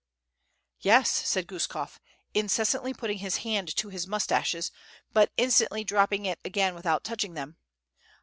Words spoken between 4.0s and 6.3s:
moustaches, but instantly dropping